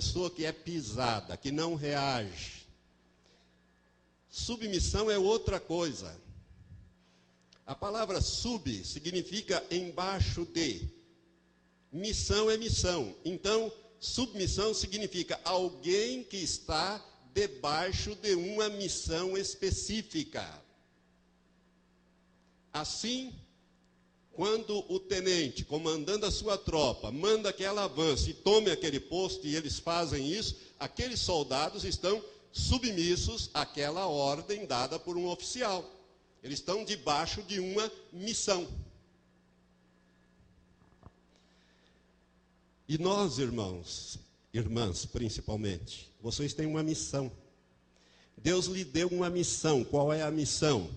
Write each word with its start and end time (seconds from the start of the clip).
pessoa 0.00 0.30
que 0.30 0.46
é 0.46 0.50
pisada, 0.50 1.36
que 1.36 1.52
não 1.52 1.74
reage. 1.74 2.66
Submissão 4.30 5.10
é 5.10 5.18
outra 5.18 5.60
coisa. 5.60 6.18
A 7.66 7.74
palavra 7.74 8.22
sub 8.22 8.82
significa 8.82 9.62
embaixo 9.70 10.46
de. 10.46 10.88
Missão 11.92 12.50
é 12.50 12.56
missão. 12.56 13.14
Então, 13.26 13.70
submissão 14.00 14.72
significa 14.72 15.38
alguém 15.44 16.24
que 16.24 16.38
está 16.38 17.04
debaixo 17.34 18.14
de 18.14 18.34
uma 18.34 18.70
missão 18.70 19.36
específica. 19.36 20.48
Assim, 22.72 23.34
quando 24.32 24.84
o 24.88 24.98
tenente, 24.98 25.64
comandando 25.64 26.24
a 26.24 26.30
sua 26.30 26.56
tropa, 26.56 27.10
manda 27.10 27.52
que 27.52 27.64
ela 27.64 27.84
avance 27.84 28.30
e 28.30 28.34
tome 28.34 28.70
aquele 28.70 29.00
posto, 29.00 29.46
e 29.46 29.56
eles 29.56 29.78
fazem 29.78 30.30
isso, 30.30 30.56
aqueles 30.78 31.20
soldados 31.20 31.84
estão 31.84 32.22
submissos 32.52 33.50
àquela 33.52 34.06
ordem 34.06 34.66
dada 34.66 34.98
por 34.98 35.16
um 35.16 35.28
oficial. 35.28 35.84
Eles 36.42 36.58
estão 36.58 36.84
debaixo 36.84 37.42
de 37.42 37.60
uma 37.60 37.90
missão. 38.12 38.66
E 42.88 42.98
nós, 42.98 43.38
irmãos, 43.38 44.18
irmãs 44.52 45.04
principalmente, 45.04 46.10
vocês 46.20 46.54
têm 46.54 46.66
uma 46.66 46.82
missão. 46.82 47.30
Deus 48.36 48.66
lhe 48.66 48.84
deu 48.84 49.08
uma 49.08 49.28
missão. 49.28 49.84
Qual 49.84 50.12
é 50.12 50.22
a 50.22 50.30
missão? 50.30 50.90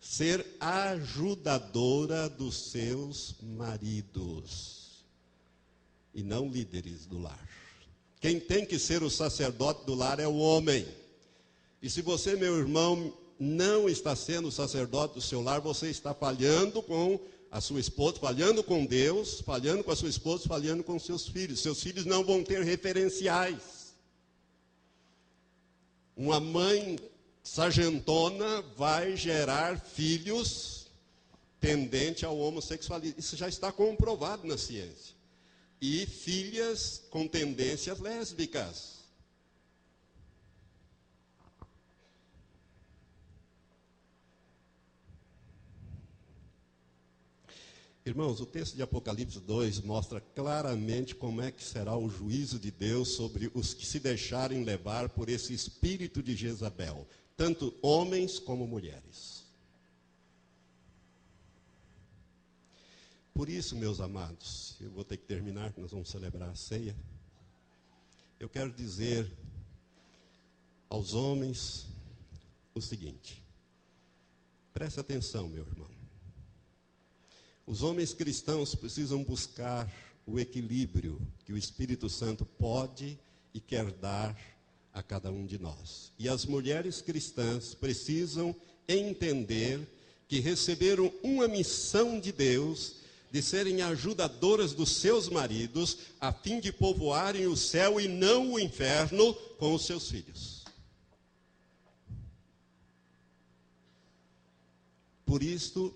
Ser 0.00 0.46
ajudadora 0.60 2.28
dos 2.28 2.70
seus 2.70 3.34
maridos 3.42 5.04
e 6.14 6.22
não 6.22 6.48
líderes 6.48 7.06
do 7.06 7.18
lar. 7.18 7.48
Quem 8.20 8.40
tem 8.40 8.64
que 8.64 8.78
ser 8.78 9.02
o 9.02 9.10
sacerdote 9.10 9.84
do 9.84 9.94
lar 9.94 10.18
é 10.18 10.26
o 10.26 10.36
homem. 10.36 10.86
E 11.82 11.90
se 11.90 12.00
você, 12.02 12.34
meu 12.34 12.58
irmão, 12.58 13.12
não 13.38 13.88
está 13.88 14.16
sendo 14.16 14.50
sacerdote 14.50 15.14
do 15.14 15.20
seu 15.20 15.42
lar, 15.42 15.60
você 15.60 15.88
está 15.90 16.14
falhando 16.14 16.82
com 16.82 17.20
a 17.50 17.60
sua 17.60 17.80
esposa, 17.80 18.18
falhando 18.18 18.64
com 18.64 18.84
Deus, 18.84 19.40
falhando 19.40 19.84
com 19.84 19.90
a 19.90 19.96
sua 19.96 20.08
esposa, 20.08 20.48
falhando 20.48 20.82
com 20.82 20.98
seus 20.98 21.28
filhos. 21.28 21.60
Seus 21.60 21.82
filhos 21.82 22.04
não 22.04 22.24
vão 22.24 22.42
ter 22.42 22.62
referenciais. 22.62 23.94
Uma 26.16 26.40
mãe 26.40 26.98
sargentona 27.46 28.60
vai 28.76 29.16
gerar 29.16 29.78
filhos 29.78 30.88
tendente 31.60 32.26
ao 32.26 32.36
homossexualismo. 32.36 33.20
Isso 33.20 33.36
já 33.36 33.48
está 33.48 33.70
comprovado 33.70 34.46
na 34.46 34.58
ciência. 34.58 35.14
E 35.80 36.04
filhas 36.06 37.04
com 37.08 37.28
tendências 37.28 38.00
lésbicas. 38.00 38.96
Irmãos, 48.04 48.40
o 48.40 48.46
texto 48.46 48.74
de 48.74 48.82
Apocalipse 48.82 49.38
2 49.40 49.80
mostra 49.82 50.20
claramente 50.20 51.14
como 51.14 51.40
é 51.40 51.52
que 51.52 51.62
será 51.62 51.96
o 51.96 52.08
juízo 52.08 52.58
de 52.58 52.72
Deus 52.72 53.10
sobre 53.10 53.50
os 53.54 53.72
que 53.72 53.86
se 53.86 54.00
deixarem 54.00 54.64
levar 54.64 55.08
por 55.08 55.28
esse 55.28 55.54
espírito 55.54 56.22
de 56.22 56.34
Jezabel 56.34 57.06
tanto 57.36 57.76
homens 57.82 58.38
como 58.38 58.66
mulheres. 58.66 59.44
Por 63.34 63.50
isso, 63.50 63.76
meus 63.76 64.00
amados, 64.00 64.76
eu 64.80 64.90
vou 64.90 65.04
ter 65.04 65.18
que 65.18 65.26
terminar, 65.26 65.74
nós 65.76 65.90
vamos 65.90 66.08
celebrar 66.08 66.48
a 66.48 66.54
ceia. 66.54 66.96
Eu 68.40 68.48
quero 68.48 68.72
dizer 68.72 69.30
aos 70.88 71.12
homens 71.12 71.86
o 72.74 72.80
seguinte: 72.80 73.42
preste 74.72 74.98
atenção, 74.98 75.48
meu 75.48 75.66
irmão. 75.66 75.90
Os 77.66 77.82
homens 77.82 78.14
cristãos 78.14 78.74
precisam 78.74 79.22
buscar 79.22 79.92
o 80.26 80.40
equilíbrio 80.40 81.20
que 81.44 81.52
o 81.52 81.58
Espírito 81.58 82.08
Santo 82.08 82.46
pode 82.46 83.18
e 83.52 83.60
quer 83.60 83.90
dar 83.92 84.34
a 84.96 85.02
cada 85.02 85.30
um 85.30 85.44
de 85.44 85.58
nós. 85.58 86.10
E 86.18 86.26
as 86.26 86.46
mulheres 86.46 87.02
cristãs 87.02 87.74
precisam 87.74 88.56
entender 88.88 89.86
que 90.26 90.40
receberam 90.40 91.12
uma 91.22 91.46
missão 91.46 92.18
de 92.18 92.32
Deus 92.32 92.94
de 93.30 93.42
serem 93.42 93.82
ajudadoras 93.82 94.72
dos 94.72 94.96
seus 94.96 95.28
maridos, 95.28 95.98
a 96.18 96.32
fim 96.32 96.60
de 96.60 96.72
povoarem 96.72 97.46
o 97.46 97.54
céu 97.54 98.00
e 98.00 98.08
não 98.08 98.54
o 98.54 98.58
inferno 98.58 99.34
com 99.58 99.74
os 99.74 99.84
seus 99.84 100.10
filhos. 100.10 100.64
Por 105.26 105.42
isto, 105.42 105.94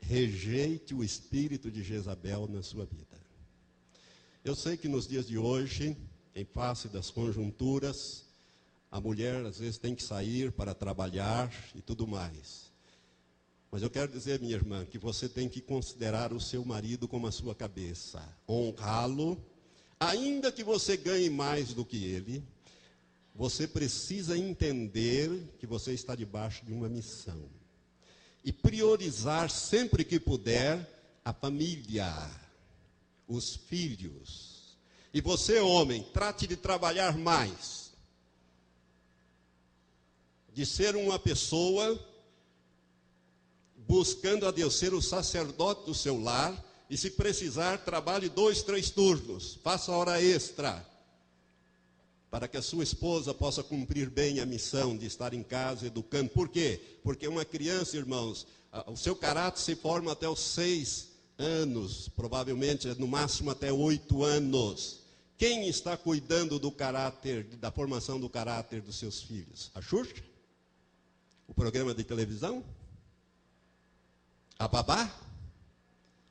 rejeite 0.00 0.92
o 0.92 1.04
espírito 1.04 1.70
de 1.70 1.84
Jezabel 1.84 2.48
na 2.48 2.64
sua 2.64 2.84
vida. 2.84 3.16
Eu 4.44 4.56
sei 4.56 4.76
que 4.76 4.88
nos 4.88 5.06
dias 5.06 5.28
de 5.28 5.38
hoje, 5.38 5.96
em 6.34 6.44
face 6.44 6.88
das 6.88 7.10
conjunturas, 7.12 8.28
a 8.90 9.00
mulher 9.00 9.44
às 9.46 9.58
vezes 9.58 9.78
tem 9.78 9.94
que 9.94 10.02
sair 10.02 10.50
para 10.50 10.74
trabalhar 10.74 11.52
e 11.74 11.80
tudo 11.80 12.06
mais. 12.06 12.70
Mas 13.70 13.82
eu 13.82 13.90
quero 13.90 14.10
dizer, 14.10 14.40
minha 14.40 14.54
irmã, 14.54 14.84
que 14.84 14.98
você 14.98 15.28
tem 15.28 15.48
que 15.48 15.60
considerar 15.60 16.32
o 16.32 16.40
seu 16.40 16.64
marido 16.64 17.06
como 17.06 17.28
a 17.28 17.32
sua 17.32 17.54
cabeça, 17.54 18.20
honrá-lo, 18.48 19.40
ainda 19.98 20.50
que 20.50 20.64
você 20.64 20.96
ganhe 20.96 21.30
mais 21.30 21.72
do 21.72 21.84
que 21.84 22.04
ele, 22.04 22.42
você 23.32 23.68
precisa 23.68 24.36
entender 24.36 25.54
que 25.60 25.68
você 25.68 25.92
está 25.92 26.16
debaixo 26.16 26.64
de 26.64 26.72
uma 26.72 26.88
missão. 26.88 27.48
E 28.44 28.52
priorizar 28.52 29.48
sempre 29.50 30.04
que 30.04 30.18
puder 30.18 30.84
a 31.24 31.32
família, 31.32 32.12
os 33.28 33.54
filhos. 33.54 34.76
E 35.14 35.20
você, 35.20 35.60
homem, 35.60 36.02
trate 36.12 36.44
de 36.44 36.56
trabalhar 36.56 37.16
mais 37.16 37.79
de 40.60 40.66
ser 40.66 40.94
uma 40.94 41.18
pessoa 41.18 41.98
buscando 43.88 44.46
a 44.46 44.50
Deus 44.50 44.74
ser 44.74 44.92
o 44.92 45.00
sacerdote 45.00 45.86
do 45.86 45.94
seu 45.94 46.20
lar 46.20 46.54
e 46.90 46.98
se 46.98 47.12
precisar 47.12 47.78
trabalhe 47.78 48.28
dois, 48.28 48.62
três 48.62 48.90
turnos, 48.90 49.58
faça 49.64 49.90
hora 49.90 50.22
extra 50.22 50.86
para 52.30 52.46
que 52.46 52.58
a 52.58 52.62
sua 52.62 52.84
esposa 52.84 53.32
possa 53.32 53.62
cumprir 53.62 54.10
bem 54.10 54.38
a 54.38 54.44
missão 54.44 54.98
de 54.98 55.06
estar 55.06 55.32
em 55.32 55.42
casa 55.42 55.86
educando. 55.86 56.28
Por 56.28 56.50
quê? 56.50 56.78
Porque 57.02 57.26
uma 57.26 57.46
criança, 57.46 57.96
irmãos, 57.96 58.46
o 58.86 58.96
seu 58.98 59.16
caráter 59.16 59.62
se 59.62 59.74
forma 59.74 60.12
até 60.12 60.28
os 60.28 60.40
seis 60.40 61.08
anos, 61.38 62.10
provavelmente 62.10 62.86
no 62.98 63.08
máximo 63.08 63.50
até 63.50 63.72
oito 63.72 64.22
anos. 64.22 65.00
Quem 65.38 65.70
está 65.70 65.96
cuidando 65.96 66.58
do 66.58 66.70
caráter, 66.70 67.44
da 67.44 67.70
formação 67.70 68.20
do 68.20 68.28
caráter 68.28 68.82
dos 68.82 68.96
seus 68.96 69.22
filhos? 69.22 69.70
A 69.74 69.80
Xuxa? 69.80 70.28
O 71.50 71.54
programa 71.54 71.92
de 71.92 72.04
televisão? 72.04 72.64
A 74.56 74.68
babá? 74.68 75.12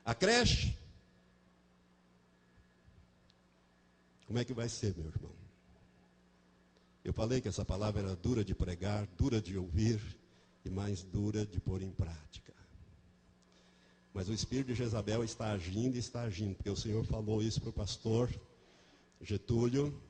A 0.06 0.16
creche? 0.16 0.74
Como 4.26 4.40
é 4.40 4.46
que 4.46 4.54
vai 4.54 4.70
ser, 4.70 4.96
meu 4.96 5.08
irmão? 5.08 5.32
Eu 7.04 7.12
falei 7.12 7.42
que 7.42 7.50
essa 7.50 7.66
palavra 7.66 8.02
era 8.02 8.16
dura 8.16 8.46
de 8.46 8.56
pregar, 8.56 9.06
dura 9.18 9.42
de 9.42 9.58
ouvir 9.58 10.00
e 10.64 10.70
mais 10.70 11.04
dura 11.04 11.46
de 11.46 11.60
pôr 11.60 11.82
em 11.82 11.92
prática. 11.92 12.54
Mas 14.14 14.30
o 14.30 14.34
espírito 14.34 14.68
de 14.68 14.76
Jezabel 14.76 15.24
está 15.24 15.52
agindo 15.52 15.96
e 15.96 16.00
está 16.00 16.22
agindo, 16.22 16.56
porque 16.56 16.70
o 16.70 16.78
Senhor 16.78 17.04
falou 17.04 17.44
isso 17.44 17.60
para 17.60 17.72
o 17.72 17.74
pastor 17.74 18.34
Getúlio, 19.20 20.02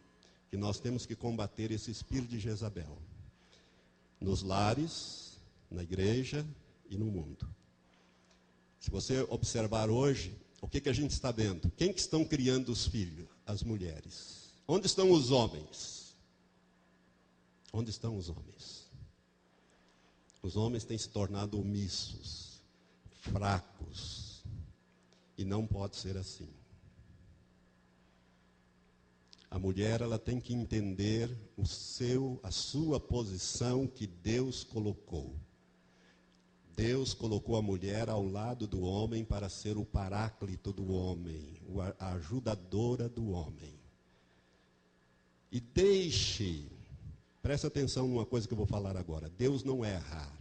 que 0.52 0.58
nós 0.58 0.80
temos 0.80 1.08
que 1.08 1.16
combater 1.16 1.72
esse 1.72 1.89
espírito 1.89 2.30
de 2.30 2.39
Jezabel 2.39 2.98
nos 4.19 4.42
lares, 4.42 5.39
na 5.69 5.83
igreja 5.83 6.45
e 6.89 6.98
no 6.98 7.06
mundo. 7.06 7.48
Se 8.80 8.89
você 8.89 9.21
observar 9.30 9.89
hoje, 9.89 10.38
o 10.62 10.68
que, 10.68 10.81
que 10.81 10.89
a 10.89 10.94
gente 10.94 11.12
está 11.12 11.31
vendo? 11.31 11.71
Quem 11.71 11.94
que 11.94 12.00
estão 12.00 12.25
criando 12.25 12.69
os 12.69 12.88
filhos? 12.88 13.27
As 13.45 13.63
mulheres. 13.63 14.54
Onde 14.68 14.88
estão 14.88 15.12
os 15.12 15.31
homens? 15.31 16.16
Onde 17.71 17.89
estão 17.89 18.18
os 18.18 18.30
homens? 18.30 18.89
Os 20.42 20.56
homens 20.56 20.83
têm 20.83 20.98
se 20.98 21.10
tornado 21.10 21.60
omissos, 21.60 22.62
fracos. 23.10 24.44
E 25.38 25.44
não 25.44 25.65
pode 25.65 25.95
ser 25.95 26.18
assim. 26.18 26.50
A 29.51 29.57
mulher 29.57 30.01
ela 30.01 30.19
tem 30.19 30.40
que 30.40 30.54
entender 30.54 31.36
o 31.57 31.66
seu, 31.66 32.40
a 32.44 32.51
sua 32.51 33.00
posição 33.00 33.88
que 33.88 34.06
Deus 34.06 34.63
colocou. 34.63 35.36
Deus 36.75 37.13
colocou 37.13 37.57
a 37.57 37.62
mulher 37.62 38.10
ao 38.10 38.24
lado 38.24 38.68
do 38.68 38.81
homem 38.81 39.25
para 39.25 39.50
ser 39.50 39.78
o 39.78 39.84
paráclito 39.84 40.72
do 40.72 40.94
homem, 40.94 41.60
a 41.98 42.13
ajudadora 42.13 43.10
do 43.10 43.31
homem. 43.31 43.78
E 45.51 45.60
deixe, 45.60 46.72
preste 47.42 47.66
atenção 47.66 48.07
numa 48.07 48.25
coisa 48.25 48.48
que 48.48 48.54
eu 48.54 48.57
vou 48.57 48.68
falar 48.68 48.96
agora. 48.96 49.30
Deus 49.30 49.63
não 49.63 49.84
erra. 49.84 50.31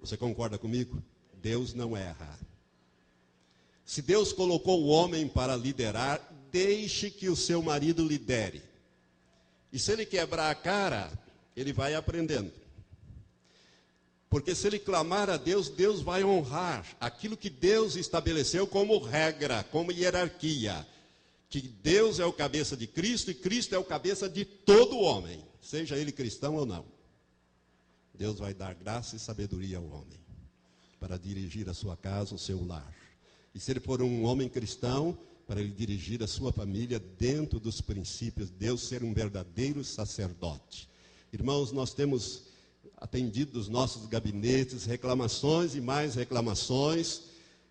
Você 0.00 0.16
concorda 0.16 0.56
comigo? 0.58 1.02
Deus 1.34 1.74
não 1.74 1.96
erra. 1.96 2.38
Se 3.84 4.02
Deus 4.02 4.32
colocou 4.32 4.82
o 4.82 4.88
homem 4.88 5.28
para 5.28 5.54
liderar, 5.54 6.20
deixe 6.50 7.10
que 7.10 7.28
o 7.28 7.36
seu 7.36 7.62
marido 7.62 8.06
lidere. 8.06 8.62
E 9.72 9.78
se 9.78 9.92
ele 9.92 10.06
quebrar 10.06 10.50
a 10.50 10.54
cara, 10.54 11.10
ele 11.56 11.72
vai 11.72 11.94
aprendendo. 11.94 12.52
Porque 14.30 14.54
se 14.54 14.66
ele 14.66 14.78
clamar 14.78 15.30
a 15.30 15.36
Deus, 15.36 15.68
Deus 15.68 16.00
vai 16.02 16.22
honrar 16.22 16.86
aquilo 17.00 17.36
que 17.36 17.48
Deus 17.48 17.96
estabeleceu 17.96 18.66
como 18.66 18.98
regra, 18.98 19.64
como 19.64 19.90
hierarquia. 19.90 20.86
Que 21.48 21.62
Deus 21.62 22.20
é 22.20 22.26
o 22.26 22.32
cabeça 22.32 22.76
de 22.76 22.86
Cristo 22.86 23.30
e 23.30 23.34
Cristo 23.34 23.74
é 23.74 23.78
o 23.78 23.84
cabeça 23.84 24.28
de 24.28 24.44
todo 24.44 24.98
homem, 24.98 25.42
seja 25.62 25.96
ele 25.96 26.12
cristão 26.12 26.56
ou 26.56 26.66
não. 26.66 26.84
Deus 28.14 28.38
vai 28.38 28.52
dar 28.52 28.74
graça 28.74 29.16
e 29.16 29.18
sabedoria 29.18 29.78
ao 29.78 29.86
homem 29.86 30.18
para 31.00 31.16
dirigir 31.16 31.68
a 31.68 31.74
sua 31.74 31.96
casa, 31.96 32.34
o 32.34 32.38
seu 32.38 32.62
lar. 32.64 32.94
E 33.54 33.60
se 33.60 33.70
ele 33.70 33.80
for 33.80 34.02
um 34.02 34.24
homem 34.24 34.48
cristão, 34.48 35.16
para 35.48 35.62
ele 35.62 35.72
dirigir 35.72 36.22
a 36.22 36.26
sua 36.26 36.52
família 36.52 37.02
dentro 37.18 37.58
dos 37.58 37.80
princípios, 37.80 38.50
Deus 38.50 38.82
ser 38.82 39.02
um 39.02 39.14
verdadeiro 39.14 39.82
sacerdote. 39.82 40.86
Irmãos, 41.32 41.72
nós 41.72 41.94
temos 41.94 42.42
atendido 42.98 43.58
os 43.58 43.66
nossos 43.66 44.04
gabinetes 44.06 44.84
reclamações 44.84 45.74
e 45.74 45.80
mais 45.80 46.14
reclamações 46.14 47.22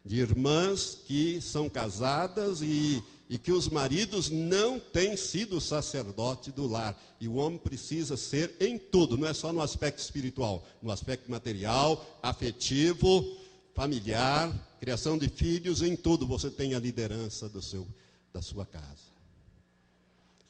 de 0.03 0.15
irmãs 0.19 0.97
que 1.05 1.39
são 1.39 1.69
casadas 1.69 2.61
e, 2.63 3.03
e 3.29 3.37
que 3.37 3.51
os 3.51 3.69
maridos 3.69 4.31
não 4.31 4.79
têm 4.79 5.15
sido 5.15 5.61
sacerdote 5.61 6.51
do 6.51 6.65
lar. 6.65 6.99
E 7.21 7.27
o 7.27 7.35
homem 7.35 7.59
precisa 7.59 8.17
ser 8.17 8.55
em 8.59 8.79
tudo, 8.79 9.19
não 9.19 9.27
é 9.27 9.35
só 9.35 9.53
no 9.53 9.61
aspecto 9.61 9.99
espiritual, 9.99 10.65
no 10.81 10.91
aspecto 10.91 11.29
material, 11.29 12.03
afetivo, 12.23 13.37
familiar, 13.75 14.51
criação 14.79 15.17
de 15.17 15.27
filhos, 15.27 15.81
em 15.81 15.95
tudo 15.95 16.25
você 16.25 16.49
tem 16.49 16.73
a 16.73 16.79
liderança 16.79 17.49
do 17.49 17.61
seu, 17.61 17.87
da 18.31 18.41
sua 18.41 18.65
casa. 18.65 19.07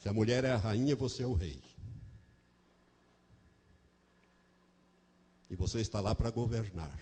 Se 0.00 0.08
a 0.08 0.12
mulher 0.12 0.44
é 0.44 0.52
a 0.52 0.56
rainha, 0.56 0.94
você 0.94 1.22
é 1.22 1.26
o 1.26 1.34
rei. 1.34 1.60
E 5.50 5.56
você 5.56 5.80
está 5.80 6.00
lá 6.00 6.14
para 6.14 6.30
governar. 6.30 6.98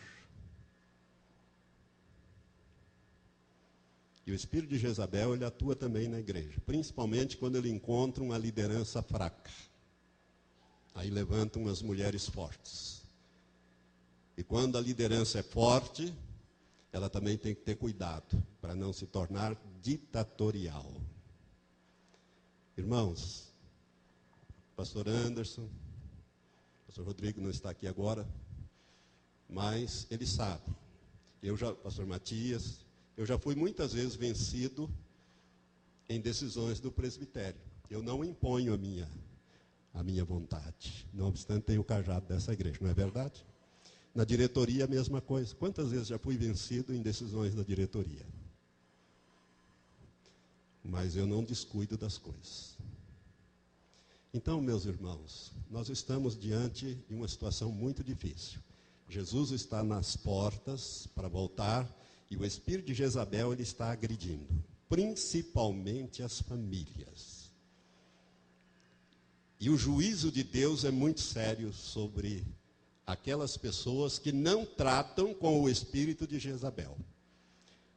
E 4.27 4.33
o 4.33 4.35
espírito 4.35 4.71
de 4.71 4.79
Jezabel, 4.79 5.35
ele 5.35 5.45
atua 5.45 5.77
também 5.77 6.09
na 6.09 6.19
igreja, 6.19 6.61
principalmente 6.67 7.37
quando 7.37 7.57
ele 7.57 7.71
encontra 7.71 8.25
uma 8.25 8.37
liderança 8.37 9.01
fraca. 9.01 9.53
Aí 10.95 11.11
levantam 11.11 11.69
as 11.69 11.81
mulheres 11.81 12.29
fortes. 12.29 13.03
E 14.37 14.43
quando 14.43 14.77
a 14.77 14.81
liderança 14.81 15.39
é 15.39 15.43
forte, 15.43 16.13
ela 16.97 17.11
também 17.11 17.37
tem 17.37 17.55
que 17.55 17.61
ter 17.61 17.77
cuidado 17.77 18.43
para 18.59 18.75
não 18.75 18.91
se 18.91 19.07
tornar 19.07 19.55
ditatorial. 19.83 20.95
Irmãos, 22.75 23.53
pastor 24.75 25.07
Anderson, 25.07 25.69
pastor 26.87 27.05
Rodrigo 27.05 27.39
não 27.39 27.51
está 27.51 27.69
aqui 27.69 27.87
agora, 27.87 28.27
mas 29.47 30.07
ele 30.11 30.27
sabe. 30.27 30.75
Eu 31.43 31.55
já, 31.55 31.71
pastor 31.75 32.07
Matias, 32.07 32.81
eu 33.15 33.27
já 33.27 33.39
fui 33.39 33.55
muitas 33.55 33.93
vezes 33.93 34.15
vencido 34.15 34.91
em 36.09 36.19
decisões 36.19 36.81
do 36.81 36.91
presbitério. 36.91 37.61
Eu 37.91 38.03
não 38.03 38.25
imponho 38.25 38.73
a 38.73 38.79
minha 38.79 39.07
a 39.93 40.03
minha 40.03 40.25
vontade. 40.25 41.07
Não 41.13 41.29
obstante, 41.29 41.65
tenho 41.65 41.83
o 41.83 41.85
cajado 41.85 42.27
dessa 42.27 42.55
igreja, 42.55 42.79
não 42.81 42.91
é 42.91 42.95
verdade? 42.95 43.45
Na 44.17 44.25
diretoria, 44.25 44.87
a 44.87 44.89
mesma 44.89 45.21
coisa. 45.21 45.55
Quantas 45.55 45.91
vezes 45.91 46.07
já 46.07 46.19
fui 46.19 46.39
vencido 46.39 46.95
em 46.95 47.03
decisões 47.03 47.55
da 47.55 47.63
diretoria? 47.63 48.27
Mas 50.83 51.17
eu 51.17 51.27
não 51.27 51.45
descuido 51.45 51.99
das 51.99 52.17
coisas. 52.17 52.79
Então, 54.33 54.59
meus 54.63 54.87
irmãos, 54.87 55.53
nós 55.71 55.91
estamos 55.91 56.35
diante 56.35 56.95
de 57.07 57.15
uma 57.15 57.29
situação 57.29 57.71
muito 57.71 58.03
difícil. 58.03 58.59
Jesus 59.07 59.51
está 59.51 59.85
nas 59.85 60.17
portas 60.17 61.07
para 61.15 61.29
voltar 61.29 61.87
e 62.31 62.39
o 62.39 62.45
espírito 62.45 62.87
de 62.87 62.95
Jezabel 62.95 63.53
ele 63.53 63.65
está 63.65 63.93
agredindo, 63.93 64.65
principalmente 64.89 66.23
as 66.23 66.41
famílias. 66.41 67.51
E 69.61 69.69
o 69.69 69.77
juízo 69.77 70.33
de 70.33 70.43
Deus 70.43 70.85
é 70.85 70.91
muito 70.91 71.21
sério 71.21 71.71
sobre 71.71 72.47
aquelas 73.07 73.57
pessoas 73.57 74.19
que 74.19 74.33
não 74.33 74.67
tratam 74.67 75.33
com 75.33 75.63
o 75.63 75.69
espírito 75.69 76.27
de 76.27 76.41
Jezabel. 76.41 76.97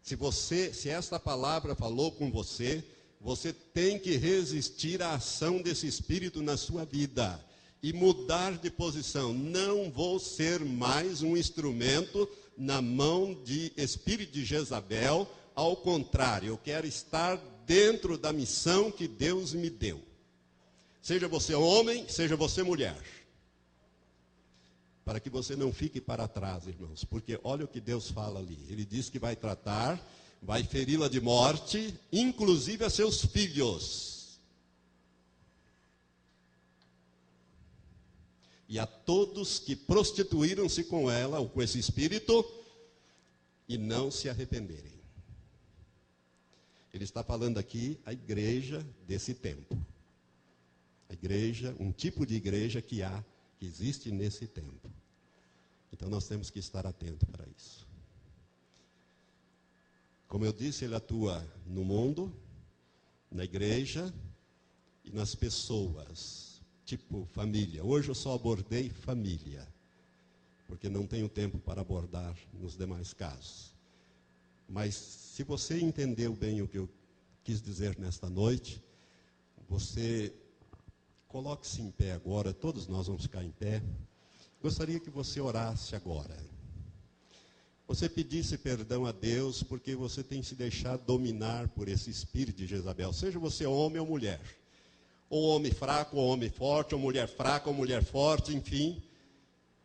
Se 0.04 0.16
você, 0.16 0.72
se 0.72 0.88
esta 0.90 1.20
palavra 1.20 1.74
falou 1.74 2.12
com 2.12 2.30
você, 2.32 2.84
você 3.20 3.52
tem 3.52 3.98
que 3.98 4.16
resistir 4.16 5.02
à 5.02 5.16
ação 5.16 5.62
desse 5.62 5.88
espírito 5.88 6.42
na 6.42 6.56
sua 6.56 6.86
vida 6.86 7.44
e 7.82 7.92
mudar 7.92 8.58
de 8.58 8.70
posição. 8.70 9.34
Não 9.34 9.90
vou 9.90 10.20
ser 10.20 10.64
mais 10.64 11.24
um 11.24 11.36
instrumento 11.36 12.30
na 12.56 12.82
mão 12.82 13.34
de 13.44 13.72
espírito 13.76 14.34
de 14.34 14.46
Jezabel, 14.46 15.28
ao 15.56 15.76
contrário, 15.76 16.50
eu 16.50 16.58
quero 16.58 16.86
estar 16.86 17.36
dentro 17.66 18.18
da 18.18 18.32
missão 18.32 18.92
que 18.92 19.08
Deus 19.08 19.54
me 19.54 19.70
deu. 19.70 20.02
Seja 21.02 21.28
você 21.28 21.54
homem, 21.56 22.08
seja 22.08 22.36
você 22.36 22.64
mulher 22.64 22.96
para 25.10 25.20
que 25.20 25.28
você 25.28 25.56
não 25.56 25.74
fique 25.74 26.00
para 26.00 26.28
trás, 26.28 26.68
irmãos, 26.68 27.04
porque 27.04 27.40
olha 27.44 27.66
o 27.66 27.68
que 27.68 27.82
Deus 27.82 28.12
fala 28.12 28.40
ali. 28.40 28.64
Ele 28.70 28.86
diz 28.86 29.10
que 29.10 29.18
vai 29.18 29.36
tratar, 29.36 30.00
vai 30.40 30.64
feri-la 30.64 31.08
de 31.08 31.20
morte, 31.20 32.00
inclusive 32.14 32.86
a 32.86 32.92
seus 32.92 33.26
filhos. 33.26 34.40
E 38.68 38.78
a 38.78 38.86
todos 38.86 39.58
que 39.58 39.76
prostituíram-se 39.76 40.84
com 40.84 41.10
ela, 41.10 41.40
ou 41.40 41.50
com 41.50 41.60
esse 41.60 41.80
espírito, 41.80 42.46
e 43.68 43.80
não 43.80 44.12
se 44.12 44.30
arrependerem. 44.30 44.94
Ele 46.94 47.04
está 47.04 47.24
falando 47.24 47.58
aqui 47.58 48.00
a 48.06 48.14
igreja 48.14 48.86
desse 49.08 49.34
tempo. 49.34 49.76
A 51.10 51.14
igreja, 51.14 51.76
um 51.80 51.92
tipo 51.92 52.28
de 52.28 52.36
igreja 52.36 52.80
que 52.80 53.02
há, 53.02 53.26
que 53.60 53.66
existe 53.66 54.10
nesse 54.10 54.48
tempo. 54.48 54.90
Então 55.92 56.10
nós 56.10 56.28
temos 56.28 56.50
que 56.50 56.60
estar 56.60 56.88
atentos 56.88 57.28
para 57.30 57.46
isso. 57.58 57.86
Como 60.28 60.46
eu 60.46 60.54
disse, 60.54 60.86
ele 60.86 60.96
atua 60.96 61.46
no 61.66 61.84
mundo, 61.84 62.34
na 63.30 63.44
igreja 63.44 64.14
e 65.04 65.12
nas 65.12 65.36
pessoas, 65.36 66.62
tipo 66.86 67.26
família. 67.34 67.84
Hoje 67.84 68.10
eu 68.10 68.16
só 68.16 68.34
abordei 68.34 68.90
família, 68.90 69.68
porque 70.68 70.88
não 70.88 71.06
tenho 71.06 71.28
tempo 71.28 71.58
para 71.60 71.82
abordar 71.82 72.38
nos 72.54 72.78
demais 72.78 73.14
casos. 73.14 73.74
Mas 74.68 74.96
se 74.96 75.44
você 75.44 75.80
entendeu 75.80 76.34
bem 76.34 76.62
o 76.62 76.68
que 76.68 76.78
eu 76.78 76.88
quis 77.44 77.62
dizer 77.62 77.98
nesta 77.98 78.30
noite, 78.30 78.82
você 79.68 80.34
coloque-se 81.30 81.80
em 81.82 81.92
pé 81.92 82.12
agora, 82.12 82.52
todos 82.52 82.88
nós 82.88 83.06
vamos 83.08 83.22
ficar 83.22 83.44
em 83.44 83.52
pé. 83.52 83.82
Gostaria 84.62 85.00
que 85.00 85.12
você 85.12 85.40
orasse 85.40 85.96
agora. 85.96 86.36
Você 87.88 88.10
pedisse 88.10 88.58
perdão 88.58 89.06
a 89.06 89.12
Deus 89.12 89.64
porque 89.64 89.96
você 89.96 90.24
tem 90.24 90.44
se 90.44 90.56
deixado 90.56 91.06
dominar 91.06 91.70
por 91.70 91.88
esse 91.88 92.10
espírito 92.10 92.58
de 92.58 92.68
Jezabel, 92.68 93.14
seja 93.14 93.40
você 93.40 93.66
homem 93.66 94.00
ou 94.00 94.08
mulher, 94.08 94.42
ou 95.30 95.56
homem 95.56 95.72
fraco 95.72 96.18
ou 96.18 96.28
homem 96.28 96.50
forte, 96.50 96.94
ou 96.94 97.00
mulher 97.00 97.28
fraca 97.28 97.70
ou 97.70 97.76
mulher 97.76 98.04
forte, 98.04 98.54
enfim. 98.54 99.02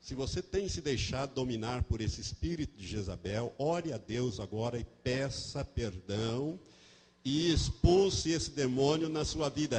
Se 0.00 0.14
você 0.14 0.42
tem 0.42 0.68
se 0.68 0.80
deixado 0.80 1.34
dominar 1.34 1.82
por 1.84 2.00
esse 2.00 2.20
espírito 2.20 2.76
de 2.76 2.86
Jezabel, 2.86 3.54
ore 3.58 3.92
a 3.92 3.98
Deus 3.98 4.40
agora 4.40 4.78
e 4.78 4.84
peça 5.02 5.64
perdão 5.64 6.58
e 7.24 7.50
expulse 7.50 8.30
esse 8.30 8.50
demônio 8.50 9.08
na 9.08 9.24
sua 9.24 9.48
vida. 9.48 9.72